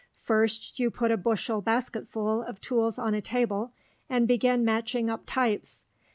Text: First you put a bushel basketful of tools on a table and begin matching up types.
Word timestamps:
First 0.17 0.79
you 0.79 0.89
put 0.89 1.11
a 1.11 1.15
bushel 1.15 1.61
basketful 1.61 2.41
of 2.41 2.59
tools 2.59 2.97
on 2.97 3.13
a 3.13 3.21
table 3.21 3.71
and 4.09 4.27
begin 4.27 4.65
matching 4.65 5.11
up 5.11 5.27
types. 5.27 5.85